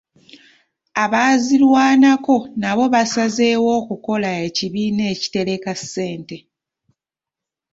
Abaazirwanako 1.03 2.35
nabo 2.61 2.83
baasazeewo 2.93 3.67
okukola 3.79 4.29
ekibiina 4.45 5.03
ekitereka 5.13 5.71
ssente. 5.79 6.37